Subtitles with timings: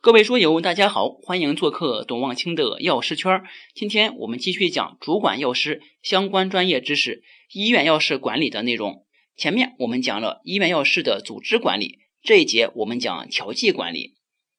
[0.00, 3.42] 各位书友，大家好，欢迎做客董望清的药师圈。
[3.74, 9.04] 今天我们继续讲主管药师相关专业知识，医院药师管理的内容。
[9.36, 14.14] 前面我们讲了医院药师的组织管理，这一节我们讲调剂管理。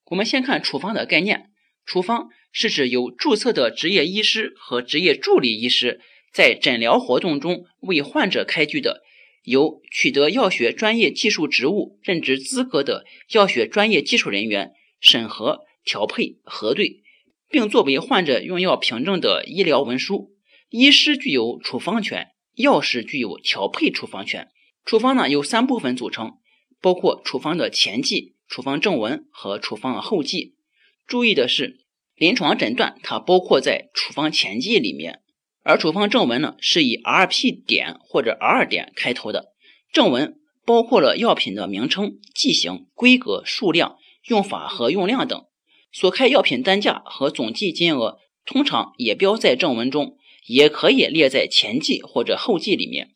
[0.07, 1.51] 我们先看处方的概念，
[1.85, 6.01] 处方是指由注册的执业医师和执业助理医师
[6.33, 9.03] 在诊疗活动中为患者开具的，
[9.43, 14.73] 由取得药学专业技术职务任职资格的药学专业技术人员。
[14.99, 17.01] 审核、调配、核对，
[17.49, 20.35] 并作为患者用药凭证的医疗文书。
[20.69, 24.49] 医师具有处方权，药师具有调配处方权。
[24.85, 26.33] 处方呢由三部分组成，
[26.81, 30.55] 包括处方的前记、处方正文和处方的后记。
[31.07, 31.79] 注意的是，
[32.15, 35.21] 临床诊断它包括在处方前记里面，
[35.63, 39.53] 而处方正文呢是以 RP 点或者 R 点开头的。
[39.91, 43.97] 正文包括了药品的名称、剂型、规格、数量。
[44.25, 45.45] 用法和用量等，
[45.91, 53.11] 所开药品单价和总计金额通常也标在正文中，也可以列在前记或者后记里面。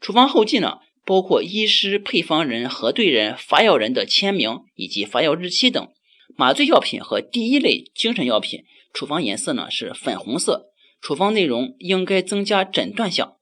[0.00, 5.88] 处方后记呢，包括医师、配方人、核对人、发药人的签名以及发药日期等。
[6.36, 10.70] 麻醉药品和第一类精神药品，处方颜色呢是粉红色。
[11.00, 13.36] 处方内容应该增加诊断项，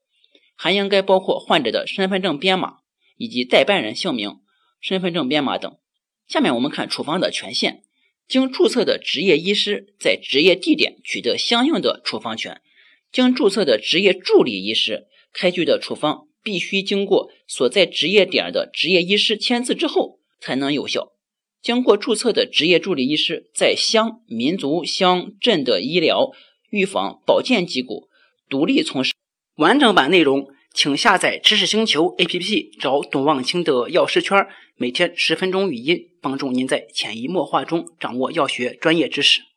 [0.56, 2.78] 还应该包括患者的身份证编码
[3.16, 4.36] 以及代办人姓名、
[4.80, 5.76] 身份证编码等。
[6.30, 7.82] 下面我们看处方的权限。
[8.28, 12.60] 经注册的执业医师在执业地点取得相应的处方权。
[13.10, 21.14] 经注册的执业助理医师开具的处方，必须经过所在执业点的执业医师签字之后才能有效。
[21.60, 26.30] 经过注册的执业助理医师在乡、民族、乡镇的医疗、
[26.70, 28.08] 预防、保健机构
[28.48, 29.12] 独立从事。
[29.56, 30.46] 完整版内容。
[30.72, 39.49] 请下载知识星球 APP，找董望清的药师圈，每天十分钟语音，帮助您在潜移默化中掌握药学专业知识。